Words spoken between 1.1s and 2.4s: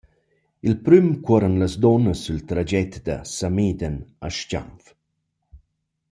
cuorran las duonnas sül